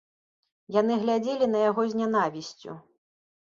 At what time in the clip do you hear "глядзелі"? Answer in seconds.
1.03-1.49